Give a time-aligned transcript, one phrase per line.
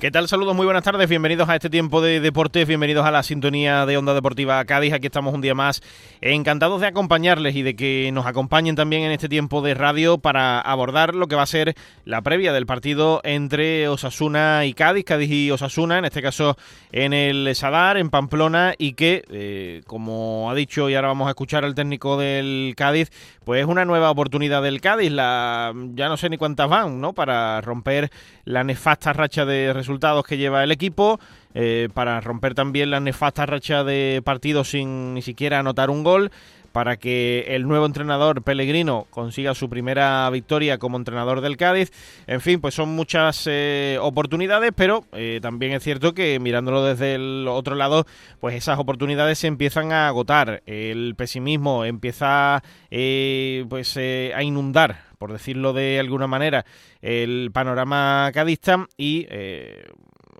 [0.00, 0.28] ¿Qué tal?
[0.28, 1.10] Saludos, muy buenas tardes.
[1.10, 4.94] Bienvenidos a este tiempo de deportes, bienvenidos a la sintonía de Onda Deportiva Cádiz.
[4.94, 5.82] Aquí estamos un día más
[6.22, 10.58] encantados de acompañarles y de que nos acompañen también en este tiempo de radio para
[10.58, 11.74] abordar lo que va a ser
[12.06, 16.56] la previa del partido entre Osasuna y Cádiz, Cádiz y Osasuna, en este caso
[16.92, 21.32] en el Sadar, en Pamplona, y que, eh, como ha dicho y ahora vamos a
[21.32, 23.10] escuchar al técnico del Cádiz,
[23.44, 27.12] pues es una nueva oportunidad del Cádiz, la ya no sé ni cuántas van, ¿no?
[27.12, 28.10] Para romper
[28.46, 31.18] la nefasta racha de resultados resultados que lleva el equipo,
[31.52, 36.30] eh, para romper también la nefasta racha de partidos sin ni siquiera anotar un gol
[36.70, 41.90] para que el nuevo entrenador Pellegrino consiga su primera victoria como entrenador del Cádiz.
[42.28, 47.16] En fin, pues son muchas eh, oportunidades, pero eh, también es cierto que mirándolo desde
[47.16, 48.06] el otro lado,
[48.38, 50.62] pues esas oportunidades se empiezan a agotar.
[50.66, 56.64] El pesimismo empieza pues a inundar por decirlo de alguna manera,
[57.02, 59.84] el panorama cadista y eh,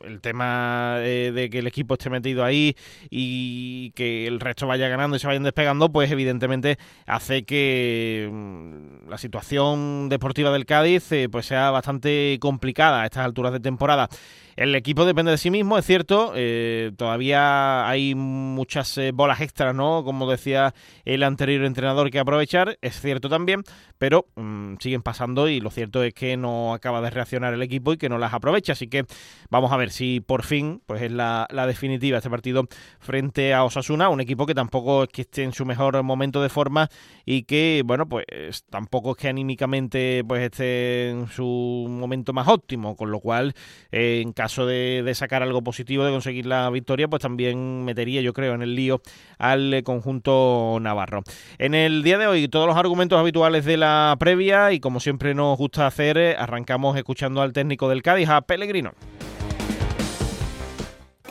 [0.03, 2.75] el tema eh, de que el equipo esté metido ahí
[3.11, 9.11] y que el resto vaya ganando y se vayan despegando, pues evidentemente hace que mm,
[9.11, 14.09] la situación deportiva del Cádiz eh, pues sea bastante complicada a estas alturas de temporada.
[14.57, 16.33] El equipo depende de sí mismo, es cierto.
[16.35, 20.05] Eh, todavía hay muchas eh, bolas extras, ¿no?
[20.05, 22.79] Como decía el anterior entrenador, que aprovechar.
[22.83, 23.63] Es cierto también,
[23.99, 27.93] pero mm, siguen pasando y lo cierto es que no acaba de reaccionar el equipo
[27.93, 28.73] y que no las aprovecha.
[28.73, 29.05] Así que
[29.51, 32.67] vamos a ver si por fin pues es la, definitiva este partido
[32.99, 36.49] frente a Osasuna, un equipo que tampoco es que esté en su mejor momento de
[36.49, 36.89] forma
[37.25, 38.25] y que, bueno, pues
[38.71, 43.55] tampoco es que anímicamente pues esté en su momento más óptimo, con lo cual
[43.93, 48.33] eh, en caso de, sacar algo positivo, de conseguir la victoria, pues también metería, yo
[48.33, 49.03] creo, en el lío
[49.37, 51.23] al eh, conjunto navarro.
[51.59, 55.35] En el día de hoy, todos los argumentos habituales de la previa y como siempre
[55.35, 58.93] nos gusta hacer, eh, arrancamos escuchando al técnico del Cádiz, a Pellegrino.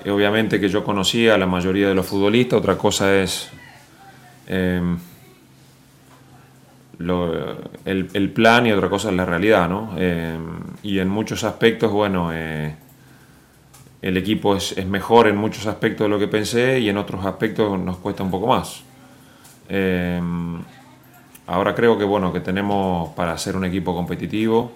[0.07, 3.49] Obviamente que yo conocía a la mayoría de los futbolistas, otra cosa es
[4.45, 4.99] em,
[7.85, 9.95] el, plan y otra cosa es la realidad, ¿no?
[9.97, 12.75] Em, y en muchos aspectos, bueno, eh,
[14.01, 17.79] el equipo es, mejor en muchos aspectos de lo que pensé y en otros aspectos
[17.79, 18.83] nos cuesta un poco más.
[19.67, 20.21] Eh,
[21.47, 24.71] ahora creo que bueno que tenemos para ser un equipo competitivo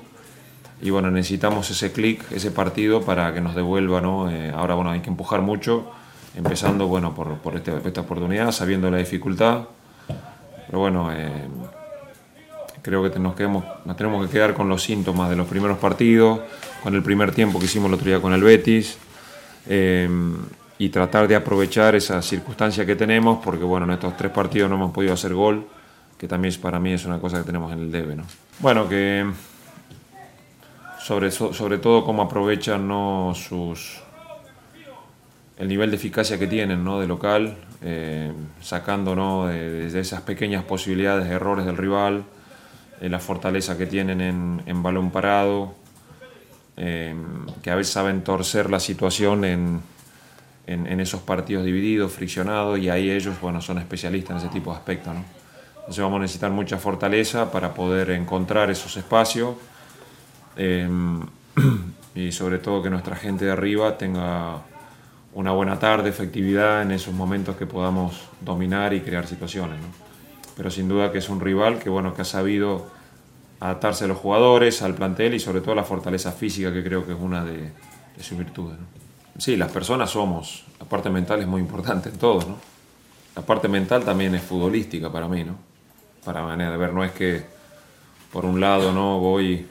[0.81, 4.29] y bueno necesitamos ese clic, ese partido para que nos devuelva, ¿no?
[4.29, 5.91] Eh, ahora bueno hay que empujar mucho,
[6.35, 9.63] empezando bueno por, por este, esta oportunidad, sabiendo la dificultad,
[10.67, 11.47] pero bueno eh,
[12.81, 16.41] creo que nos, quedemos, nos tenemos que quedar con los síntomas de los primeros partidos,
[16.84, 18.97] con el primer tiempo que hicimos el otro día con el Betis.
[19.68, 20.35] Em,
[20.78, 24.75] y tratar de aprovechar esa circunstancia que tenemos, porque bueno, en estos tres partidos no
[24.75, 25.66] hemos podido hacer gol,
[26.18, 28.16] que también para mí es una cosa que tenemos en el debe.
[28.16, 28.23] ¿no?
[28.59, 29.25] Bueno, que
[31.00, 33.34] sobre, sobre todo cómo aprovechan ¿no?
[33.35, 34.02] sus
[35.57, 37.00] el nivel de eficacia que tienen ¿no?
[37.00, 39.47] de local, eh, sacando ¿no?
[39.47, 42.23] de, esas pequeñas posibilidades de errores del rival,
[43.00, 45.75] eh, la fortaleza que tienen en, en balón parado,
[46.75, 49.81] Em, que a veces saben torcer la situación en,
[50.66, 54.78] en, esos partidos divididos, friccionados, y ahí ellos bueno, son especialistas en ese tipo de
[54.78, 55.13] aspectos.
[55.13, 55.23] ¿no?
[55.75, 59.56] Entonces vamos a necesitar mucha fortaleza para poder encontrar esos espacios
[60.56, 61.22] em,
[62.16, 64.61] y sobre todo que nuestra gente de arriba tenga
[65.34, 69.79] una buena tarde, efectividad en esos momentos que podamos dominar y crear situaciones.
[69.79, 69.88] ¿no?
[70.55, 72.88] Pero sin duda que es un rival que, bueno, que ha sabido
[73.63, 77.13] adaptarse a los jugadores, al plantel y sobre todo la fortaleza física que creo que
[77.13, 77.72] es una de,
[78.19, 78.78] sus virtudes.
[79.38, 82.57] Sí, las personas somos, la parte mental es muy importante en todo, ¿no?
[83.35, 85.56] La parte mental también es futbolística para mí, ¿no?
[86.25, 87.41] Para manera de ver, no es que
[88.34, 89.66] por un lado no voy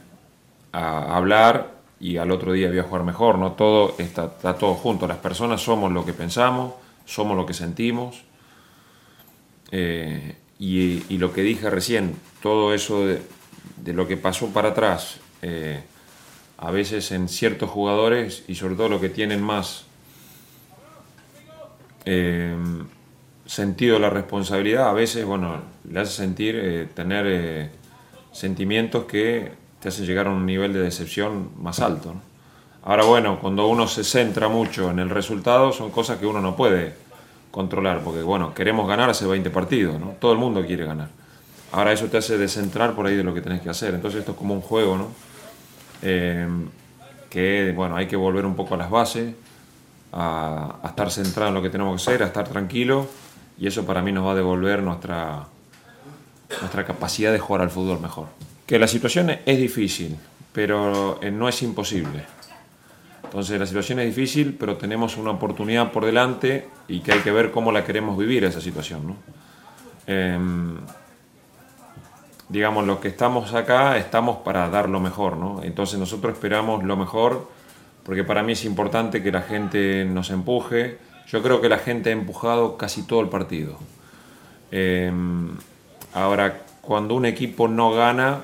[0.73, 3.53] a hablar y al otro día voy a jugar mejor, ¿no?
[3.53, 6.73] Todo está, está todo junto, las personas somos lo que pensamos,
[7.05, 8.25] somos lo que sentimos.
[9.71, 13.23] Eh, y, y, lo que dije recién, todo eso de,
[13.83, 15.83] de lo que pasó para atrás, eh,
[16.59, 19.85] a veces en ciertos jugadores y sobre todo los que tienen más
[22.05, 22.57] eh,
[23.45, 27.71] sentido la responsabilidad, a veces, bueno, le hace sentir eh, tener
[28.31, 32.15] sentimientos que te hacen llegar a un nivel de decepción más alto.
[32.85, 36.57] Ahora, bueno, cuando uno se centra mucho en el resultado, son cosas que uno no
[36.57, 36.95] puede
[37.51, 40.15] controlar, porque, bueno, queremos ganar hace 20 partidos, ¿no?
[40.19, 41.22] Todo el mundo quiere ganar.
[41.73, 43.95] Ahora eso te hace descentrar por ahí de lo que tenés que hacer.
[43.95, 45.09] Entonces esto es como un juego, ¿no?
[46.03, 46.47] Eh,
[47.31, 49.35] que, bueno, hay que volver un poco a las bases,
[50.13, 53.09] a, estar centrado en lo que tenemos que hacer, a estar tranquilo
[53.59, 55.47] y eso para mí nos va a devolver nuestra,
[56.61, 58.27] nuestra capacidad de jugar al fútbol mejor.
[58.67, 60.17] Que la situación es difícil,
[60.53, 62.25] pero eh, no es imposible.
[63.25, 67.31] Entonces la situación es difícil, pero tenemos una oportunidad por delante y que hay que
[67.31, 69.07] ver cómo la queremos vivir esa situación.
[69.07, 69.17] ¿no?
[70.07, 70.77] Em,
[72.53, 75.63] digamos, los que estamos acá estamos para dar lo mejor, ¿no?
[75.63, 77.49] Entonces nosotros esperamos lo mejor,
[78.05, 80.99] porque para mí es importante que la gente nos empuje.
[81.29, 83.79] Yo creo que la gente ha empujado casi todo el partido.
[84.71, 85.57] Em,
[86.13, 88.41] ahora, cuando un equipo no gana,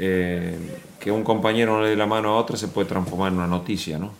[0.00, 0.58] eh,
[0.98, 3.46] que un compañero no le dé la mano a otro se puede transformar en una
[3.46, 4.12] noticia, ¿no?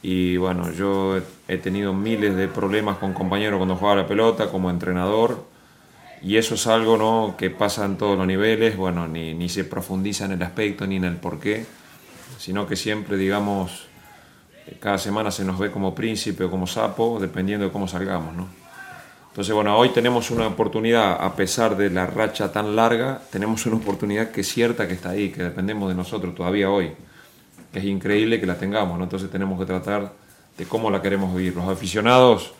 [0.00, 1.18] Y bueno, yo
[1.48, 5.44] he tenido miles de problemas con compañeros cuando jugaba la pelota, como entrenador,
[6.22, 7.34] y eso es algo ¿no?
[7.36, 10.96] que pasa en todos los niveles, bueno, ni, ni se profundiza en el aspecto ni
[10.96, 11.66] en el porqué,
[12.38, 13.86] sino que siempre, digamos,
[14.80, 18.48] cada semana se nos ve como príncipe o como sapo, dependiendo de cómo salgamos, ¿no?
[19.28, 23.76] Entonces, bueno, hoy tenemos una oportunidad, a pesar de la racha tan larga, tenemos una
[23.76, 26.92] oportunidad que es cierta que está ahí, que dependemos de nosotros todavía hoy,
[27.72, 29.04] que es increíble que la tengamos, ¿no?
[29.04, 30.12] Entonces tenemos que tratar
[30.56, 31.54] de cómo la queremos vivir.
[31.54, 32.52] Los aficionados,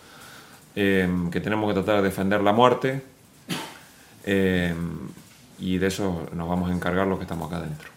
[0.77, 3.03] eh, que tenemos que tratar de defender la muerte,
[4.31, 4.75] eh,
[5.59, 7.89] y de eso nos vamos a encargar los que estamos acá adentro.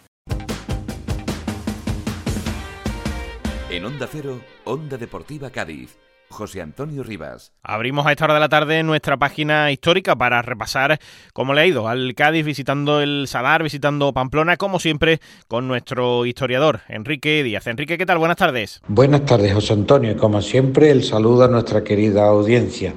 [3.69, 5.97] En Onda Cero, Onda Deportiva Cádiz.
[6.29, 7.51] José Antonio Rivas.
[7.61, 10.97] Abrimos a esta hora de la tarde nuestra página histórica para repasar
[11.33, 15.19] cómo le ha ido al Cádiz visitando el Sadar, visitando Pamplona, como siempre,
[15.49, 17.67] con nuestro historiador, Enrique Díaz.
[17.67, 18.17] Enrique, ¿qué tal?
[18.17, 18.81] Buenas tardes.
[18.87, 20.11] Buenas tardes, José Antonio.
[20.11, 22.93] Y como siempre, el saludo a nuestra querida audiencia.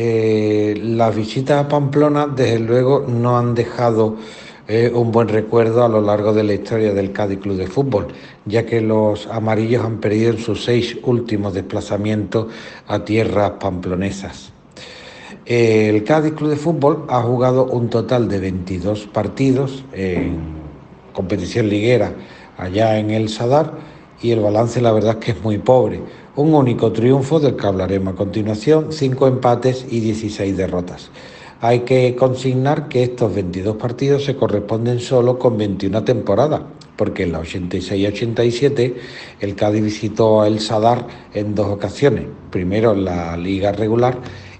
[0.00, 4.14] Eh, las visitas a Pamplona, desde luego, no han dejado
[4.68, 8.06] eh, un buen recuerdo a lo largo de la historia del Cádiz Club de Fútbol,
[8.44, 12.46] ya que los amarillos han perdido en sus seis últimos desplazamientos
[12.86, 14.52] a tierras pamplonesas.
[15.44, 20.38] El Cádiz Club de Fútbol ha jugado un total de 22 partidos en
[21.12, 22.12] competición liguera
[22.56, 26.00] allá en el Sadar y el balance la verdad es que es muy pobre
[26.36, 31.10] un único triunfo del que hablaremos a continuación, cinco empates y 16 derrotas.
[31.60, 36.60] Hay que consignar que estos 22 partidos se corresponden solo con 21 temporadas,
[36.94, 38.94] porque en la 86-87
[39.40, 44.18] el Cádiz visitó El Sadar en dos ocasiones, primero en la liga regular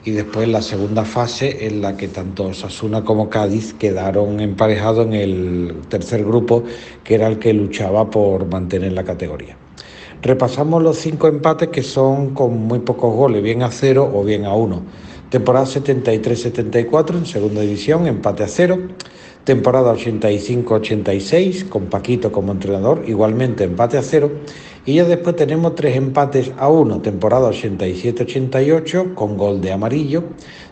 [0.08, 5.12] y después la segunda fase en la que tanto Osasuna como Cádiz quedaron emparejados en
[5.12, 6.64] el tercer grupo,
[7.04, 9.58] que era el que luchaba por mantener la categoría.
[10.22, 14.46] Repasamos los cinco empates que son con muy pocos goles, bien a cero o bien
[14.46, 14.80] a uno.
[15.28, 18.78] Temporada 73-74 en segunda división, empate a cero.
[19.44, 24.30] Temporada 85-86 con Paquito como entrenador, igualmente empate a cero.
[24.88, 27.02] Y ya después tenemos tres empates a uno.
[27.02, 30.24] Temporada 87-88 con gol de amarillo.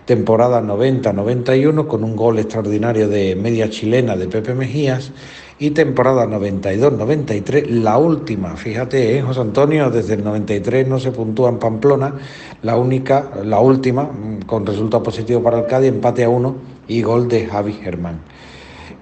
[0.07, 5.13] Temporada 90-91 con un gol extraordinario de media chilena de Pepe Mejías
[5.59, 11.51] y temporada 92-93, la última, fíjate, ¿eh, José Antonio, desde el 93 no se puntúa
[11.51, 12.15] en Pamplona,
[12.63, 16.57] la única, la última, mm, con resultado positivo para el Cádiz, empate a uno
[16.89, 18.21] y gol de Javi Germán.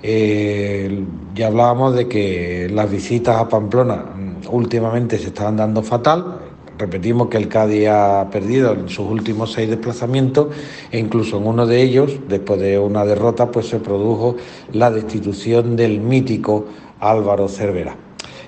[0.07, 1.03] Eh,
[1.35, 4.14] ya hablábamos de que las visitas a Pamplona
[4.55, 6.39] últimamente se estaban dando fatal,
[6.77, 10.49] Repetimos que el Cádiz ha perdido en sus últimos seis desplazamientos
[10.91, 14.37] e incluso en uno de ellos, después de una derrota, pues se produjo
[14.73, 16.67] la destitución del mítico
[16.99, 17.95] Álvaro Cervera.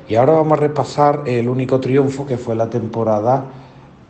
[0.08, 3.44] Y ahora vamos a repasar el único triunfo que fue la temporada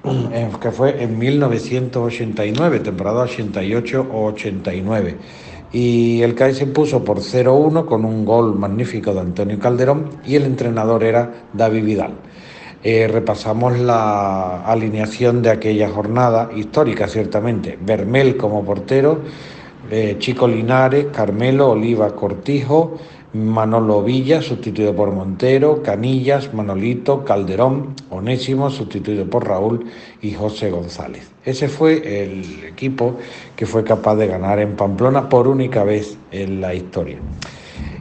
[0.63, 5.17] que fue en 1989, temporada 88 o 89.
[5.73, 10.37] Y el Cádiz se impuso por 0-1 con un gol magnífico de Antonio Calderón y
[10.37, 12.13] el entrenador era David Vidal.
[12.83, 17.77] Eh, repasamos la alineación de aquella jornada histórica, ciertamente.
[17.81, 19.23] Bermel como portero,
[19.91, 22.97] eh, Chico Linares, Carmelo, Oliva Cortijo,
[23.37, 29.87] Manolo Villa, sustituido por Montero, Canillas, Manolito, Calderón, Onésimo, sustituido por Raúl
[30.23, 31.31] y José González.
[31.45, 33.17] Ese fue el equipo
[33.55, 37.19] que fue capaz de ganar en Pamplona por única vez en la historia.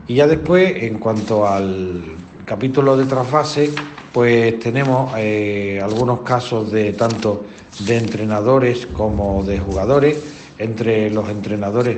[0.07, 2.01] Y ya después, en cuanto al
[2.45, 3.71] capítulo de trasfase,
[4.13, 7.43] pues tenemos eh, algunos casos de tanto
[7.79, 10.23] de entrenadores como de jugadores.
[10.57, 11.97] Entre los entrenadores,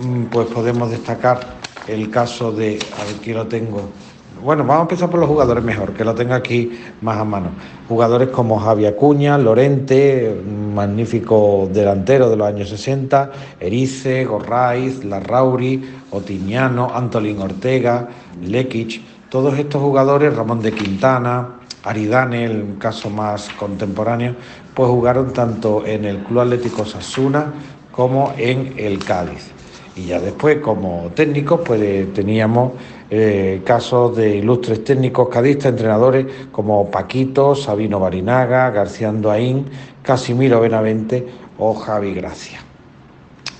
[0.00, 2.78] mm, pues podemos destacar el caso de,
[3.16, 3.90] aquí lo tengo.
[4.42, 7.50] Bueno, vamos a empezar por los jugadores mejor, que lo tenga aquí más a mano.
[7.88, 10.34] Jugadores como Javi Acuña, Lorente,
[10.74, 18.08] magnífico delantero de los años 60, Erice, Gorraiz, Larrauri, Otiñano, Antolín Ortega,
[18.40, 24.36] Lekic todos estos jugadores, Ramón de Quintana, Aridane, el caso más contemporáneo,
[24.74, 27.50] pues jugaron tanto en el Club Atlético Sasuna
[27.90, 29.61] como en el Cádiz.
[29.94, 32.72] Y ya después, como técnicos, pues teníamos
[33.10, 39.66] eh, casos de ilustres técnicos cadistas, entrenadores como Paquito, Sabino Barinaga, García Andoaín,
[40.02, 41.26] Casimiro Benavente
[41.58, 42.71] o Javi Gracia.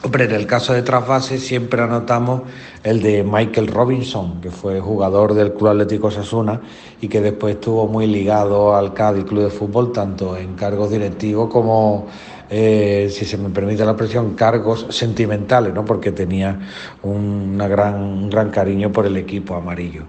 [0.05, 2.43] Hombre, en el caso de trasvase siempre anotamos
[2.83, 6.61] el de Michael Robinson, que fue jugador del Club Atlético Sasuna
[7.01, 11.49] y que después estuvo muy ligado al Cádiz Club de Fútbol, tanto en cargos directivos
[11.51, 12.09] como,
[12.51, 15.85] eh, si se me permite la expresión, cargos sentimentales, ¿no?
[15.85, 16.59] porque tenía
[17.03, 20.03] un gran cariño por el equipo amarillo.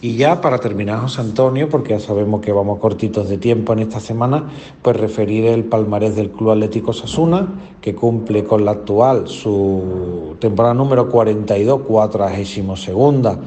[0.00, 3.80] Y ya para terminar, José Antonio, porque ya sabemos que vamos cortitos de tiempo en
[3.80, 4.48] esta semana,
[4.80, 7.48] pues referir el palmarés del Club Atlético Sasuna,
[7.80, 13.40] que cumple con la actual su temporada número 42, 42 segunda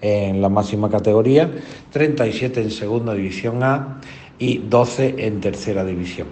[0.00, 1.52] en la máxima categoría,
[1.92, 4.00] 37 en segunda división A
[4.38, 6.28] y 12 en tercera división.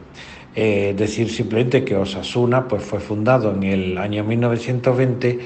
[0.54, 5.38] Eh, decir simplemente que Osasuna pues, fue fundado en el año 1920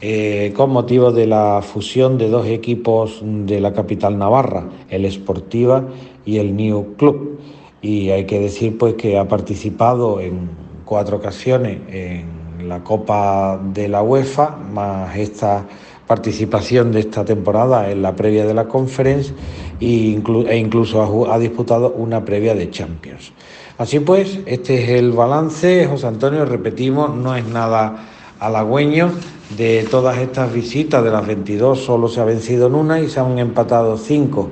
[0.00, 5.84] eh, con motivo de la fusión de dos equipos de la capital navarra, el Sportiva
[6.24, 7.40] y el New Club.
[7.82, 10.50] Y hay que decir pues que ha participado en
[10.84, 15.66] cuatro ocasiones en la Copa de la UEFA, más esta
[16.06, 19.32] participación de esta temporada en la previa de la Conference
[19.78, 23.32] e, e incluso ha disputado una previa de Champions.
[23.76, 28.08] Así pues, este es el balance, José Antonio, repetimos, no es nada
[28.40, 29.10] halagüeño
[29.56, 33.20] de todas estas visitas, de las 22 solo se ha vencido en una y se
[33.20, 34.50] han empatado cinco.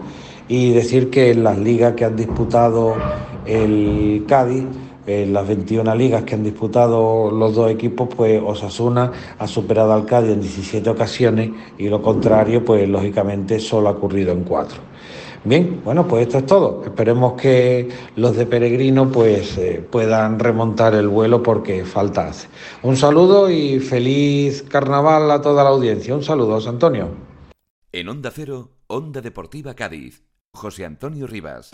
[0.48, 2.94] Y decir que en las ligas que han disputado
[3.46, 4.64] el Cádiz,
[5.06, 10.04] en las 21 ligas que han disputado los dos equipos, pues Osasuna ha superado al
[10.04, 14.78] Cádiz en 17 ocasiones y lo contrario, pues lógicamente solo ha ocurrido en cuatro.
[15.46, 16.82] Bien, bueno, pues esto es todo.
[16.84, 22.48] Esperemos que los de Peregrino pues eh, puedan remontar el vuelo porque falta hace.
[22.82, 26.16] Un saludo y feliz carnaval a toda la audiencia.
[26.16, 27.10] Un saludo, Antonio.
[27.92, 30.24] En Onda Cero, Onda Deportiva Cádiz.
[30.52, 31.70] José Antonio Rivas.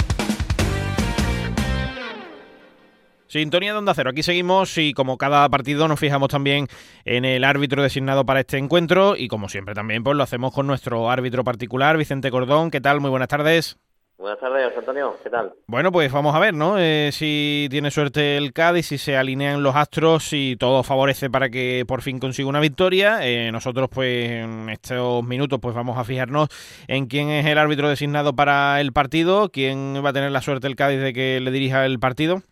[3.32, 4.10] Sintonía de Onda Cero.
[4.10, 6.66] Aquí seguimos y como cada partido nos fijamos también
[7.06, 10.66] en el árbitro designado para este encuentro y como siempre también pues lo hacemos con
[10.66, 12.70] nuestro árbitro particular, Vicente Cordón.
[12.70, 13.00] ¿Qué tal?
[13.00, 13.78] Muy buenas tardes.
[14.18, 15.16] Buenas tardes, Antonio.
[15.24, 15.54] ¿Qué tal?
[15.66, 16.78] Bueno, pues vamos a ver, ¿no?
[16.78, 21.48] Eh, si tiene suerte el Cádiz, si se alinean los astros, si todo favorece para
[21.48, 23.26] que por fin consiga una victoria.
[23.26, 26.50] Eh, nosotros, pues, en estos minutos, pues vamos a fijarnos
[26.86, 30.66] en quién es el árbitro designado para el partido, quién va a tener la suerte
[30.66, 32.42] el Cádiz de que le dirija el partido.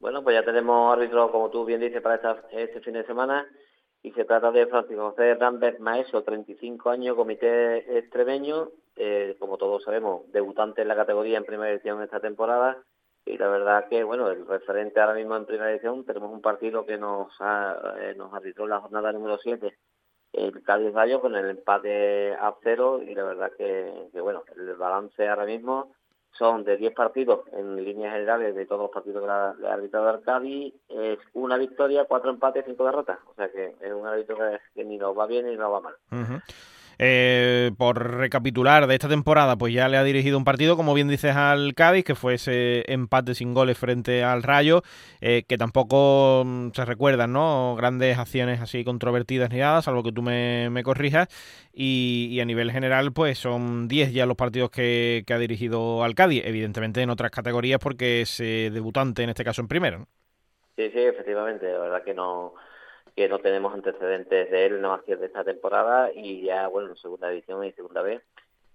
[0.00, 3.46] Bueno, pues ya tenemos árbitro, como tú bien dices, para este fin de semana.
[4.00, 9.82] Y se trata de Francisco José Rambert Maeso, 35 años, comité extremeño, eh, como todos
[9.82, 12.78] sabemos, debutante en la categoría en primera edición esta temporada.
[13.26, 16.86] Y la verdad que, bueno, el referente ahora mismo en primera edición, tenemos un partido
[16.86, 19.76] que nos, ha, eh, nos arbitró en la jornada número 7,
[20.32, 23.02] el Cádiz Rayo, con el empate a cero.
[23.02, 25.92] Y la verdad que, que bueno, el balance ahora mismo
[26.32, 30.72] son de 10 partidos en líneas generales de todos los partidos que ha arbitrado Arcadi,
[30.88, 33.18] es una victoria, cuatro empates, cinco derrotas.
[33.26, 34.36] O sea que es un árbitro
[34.74, 35.94] que, ni nos va bien ni nos va mal.
[37.00, 41.06] Eh, por recapitular de esta temporada, pues ya le ha dirigido un partido, como bien
[41.06, 44.82] dices, al Cádiz, que fue ese empate sin goles frente al Rayo,
[45.20, 47.76] eh, que tampoco mm, se recuerdan, ¿no?
[47.76, 51.28] Grandes acciones así controvertidas ni nada, salvo que tú me, corrijas.
[51.72, 56.42] Y, a nivel general, pues son 10 ya los partidos que, ha dirigido al Cádiz,
[56.44, 60.06] evidentemente en otras categorías porque es eh, debutante en este caso en primero.
[60.76, 62.54] Sí, sí, efectivamente, la verdad que no
[63.18, 66.90] que no tenemos antecedentes de él, nada más que de esta temporada y ya, bueno,
[66.90, 68.22] en segunda división y segunda vez.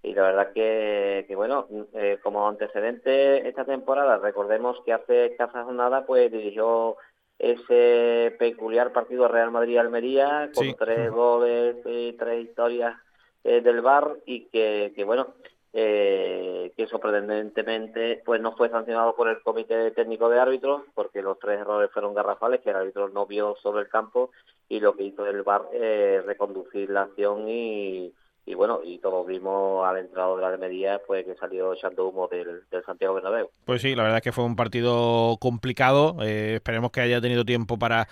[0.01, 5.63] Y la verdad que, que bueno, eh, como antecedente esta temporada, recordemos que hace escasa
[5.63, 6.97] jornada pues dirigió
[7.39, 12.97] ese peculiar partido Real Madrid-Almería con tres goles y tres historias
[13.45, 15.35] eh, del bar y que, que bueno,
[15.75, 21.39] eh, que sorprendentemente pues no fue sancionado por el comité técnico de árbitros porque los
[21.39, 24.29] tres errores fueron garrafales que el árbitro no vio sobre el campo
[24.69, 28.13] y lo que hizo el VAR eh, reconducir la acción y,
[28.45, 32.27] y bueno, y todos vimos al entrado de la Almería pues que salió echando humo
[32.27, 33.49] del, Santiago Bernabéu.
[33.65, 37.45] Pues sí, la verdad es que fue un partido complicado, eh, esperemos que haya tenido
[37.45, 38.07] tiempo para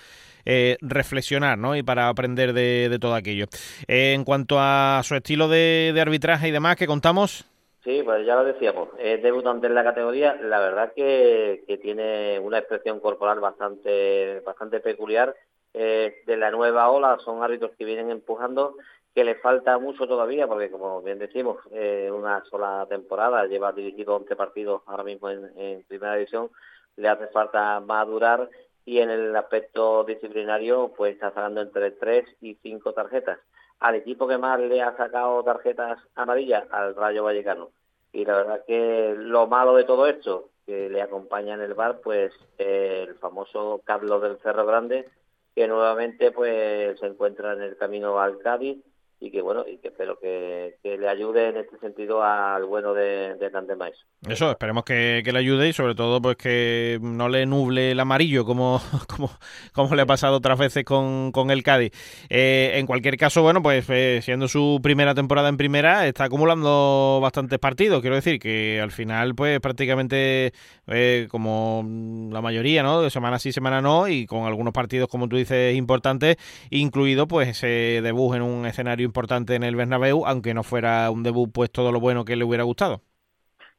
[0.46, 1.75] eh, reflexionar ¿no?
[1.75, 3.46] y para aprender de, todo aquello.
[3.88, 7.50] en cuanto a su estilo de, de arbitraje y demás, que contamos?
[7.84, 12.60] Sí, pues ya lo decíamos, es debutante en la categoría, la verdad que, tiene una
[12.60, 15.36] expresión corporal bastante, bastante peculiar.
[15.74, 18.76] Eh, de la nueva ola son árbitros que vienen empujando,
[19.16, 24.16] que le falta mucho todavía, porque como bien decimos, eh, una sola temporada, lleva dirigido
[24.16, 26.52] 11 partidos ahora mismo en, primera división,
[26.98, 28.48] le hace falta madurar
[28.86, 33.40] y en el aspecto disciplinario pues está sacando entre tres y cinco tarjetas.
[33.82, 37.72] Al equipo que más le ha sacado tarjetas amarillas, al Rayo Vallecano.
[38.14, 42.00] Y la verdad que lo malo de todo esto, que le acompaña en el bar,
[42.02, 45.10] pues el famoso Carlos del Cerro Grande,
[45.56, 48.78] que nuevamente pues se encuentra en el camino al Cádiz
[49.22, 53.36] y que bueno y que espero que, le ayude en este sentido al bueno de,
[53.36, 53.51] de
[54.28, 58.46] Eso, esperemos que, le ayude y sobre todo pues que no le nuble el amarillo
[58.46, 59.30] como, como,
[59.74, 61.92] como le ha pasado otras veces con, con el Cádiz.
[62.30, 67.20] Eh, en cualquier caso, bueno, pues eh, siendo su primera temporada en primera, está acumulando
[67.22, 68.01] bastantes partidos.
[68.01, 70.51] Quiero decir que al final pues prácticamente
[70.88, 71.86] eh, como
[72.32, 73.04] la mayoría, ¿no?
[73.04, 76.38] De semana sí, semana no y con algunos partidos como tú dices importantes,
[76.72, 81.24] incluido pues ese debut en un escenario importante en el Bernabéu, aunque no fuera un
[81.24, 83.01] debut pues todo lo bueno que le hubiera gustado.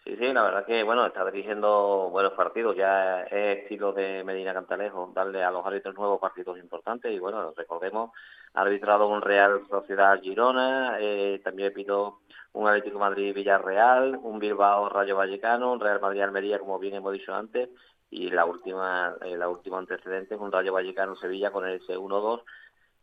[0.05, 4.53] Sí, sí, la verdad que bueno, está dirigiendo buenos partidos, ya es estilo de Medina
[4.53, 7.13] Cantalejo, darle a los árbitros nuevos partidos importantes.
[7.13, 8.11] Y bueno, recordemos,
[8.55, 12.19] ha arbitrado un Real Sociedad Girona, eh, también pido
[12.53, 17.13] un Atlético Madrid Villarreal, un Bilbao Rayo Vallecano, un Real Madrid Almería, como bien hemos
[17.13, 17.71] dicho antes,
[18.11, 22.43] y la última, eh, la última antecedente, un Rayo Vallecano Sevilla con ese 1-2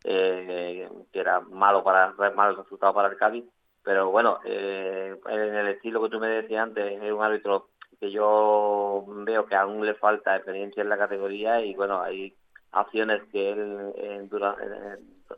[0.04, 3.46] eh, que era malo para mal resultado para el Cádiz.
[3.84, 8.12] Pero bueno eh, en el estilo que tú me decías antes es un árbitro que
[8.12, 12.34] yo veo que aún le falta experiencia en la categoría y bueno hay
[12.72, 13.94] acciones que él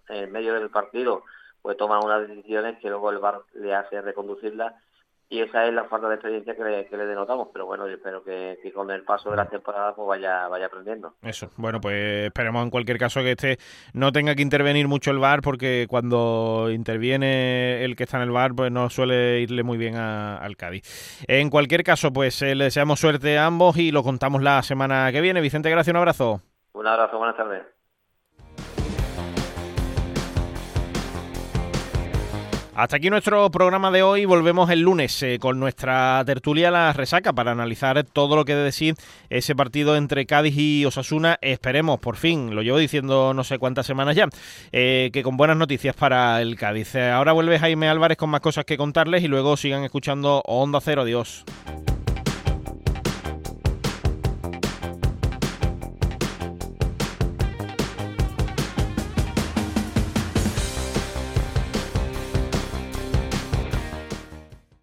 [0.10, 1.24] en, medio del partido
[1.62, 4.74] pues toma unas decisiones que luego el VAR le hace reconducirlas
[5.32, 8.60] y esa es la falta de experiencia que le, denotamos, pero bueno, yo espero que,
[8.76, 11.14] con el paso de la temporada pues vaya, vaya aprendiendo.
[11.22, 13.58] Eso, bueno, pues esperemos en cualquier caso que este
[13.94, 18.32] no tenga que intervenir mucho el VAR, porque cuando interviene el que está en el
[18.32, 21.24] VAR, pues no suele irle muy bien al Cádiz.
[21.30, 25.14] En cualquier caso, pues eh, le deseamos suerte a ambos y lo contamos la semana
[25.14, 25.40] que viene.
[25.40, 26.42] Vicente, gracias, un abrazo.
[26.74, 27.64] Un abrazo, buenas tardes.
[32.82, 34.26] Hasta aquí nuestro programa de hoy.
[34.26, 38.64] Volvemos el lunes eh, con nuestra tertulia La Resaca para analizar todo lo que de
[38.64, 38.96] decir
[39.30, 41.38] ese partido entre Cádiz y Osasuna.
[41.42, 44.30] Esperemos, por fin, lo llevo diciendo no sé cuántas semanas ya,
[44.72, 46.96] eh, que con buenas noticias para el Cádiz.
[46.96, 50.82] Eh, ahora vuelve Jaime Álvarez con más cosas que contarles y luego sigan escuchando Onda
[50.82, 51.04] Cero.
[51.04, 51.46] Adiós.